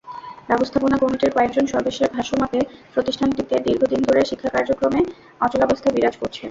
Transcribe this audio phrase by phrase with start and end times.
[0.49, 2.59] ব্যবস্থাপনা কমিটির কয়েকজন সদস্যের ভাষ্য মতে,
[2.93, 5.01] প্রতিষ্ঠানটিতে দীর্ঘদিন ধরে শিক্ষাকার্যক্রমে
[5.41, 6.39] অচলাবস্থা বিরাজ করছে।